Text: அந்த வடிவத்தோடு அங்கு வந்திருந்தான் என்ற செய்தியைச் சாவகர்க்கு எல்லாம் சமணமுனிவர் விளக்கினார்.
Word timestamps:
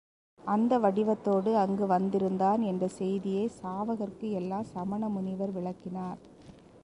அந்த 0.39 0.79
வடிவத்தோடு 0.79 1.51
அங்கு 1.55 1.85
வந்திருந்தான் 1.87 2.61
என்ற 2.61 2.87
செய்தியைச் 2.87 3.57
சாவகர்க்கு 3.61 4.29
எல்லாம் 4.31 4.65
சமணமுனிவர் 4.75 5.51
விளக்கினார். 5.51 6.19